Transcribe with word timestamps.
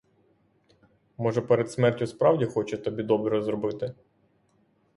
Може, 1.17 1.41
перед 1.41 1.71
смертю, 1.71 2.07
справді, 2.07 2.45
хоче 2.45 2.77
тобі 2.77 3.03
добре 3.03 3.41
зробити? 3.41 3.93